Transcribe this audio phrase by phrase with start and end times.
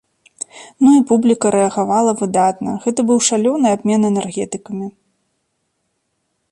[0.85, 4.87] Ну і публіка рэагавала выдатна, гэта быў шалёны абмен энергетыкамі.